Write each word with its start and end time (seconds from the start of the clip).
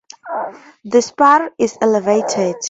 The 0.83 0.99
spire 1.03 1.51
is 1.59 1.77
elevated. 1.79 2.55